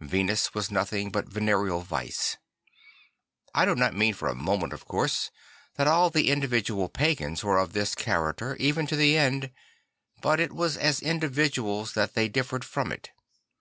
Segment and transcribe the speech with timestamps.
[0.00, 2.36] Venus was nothing but venereal vice.
[3.54, 5.30] I do not mean for a moment, of course,
[5.76, 9.52] that all the individual pagans were of this character even to the end;
[10.20, 13.10] but it was as individuals that they differed from it.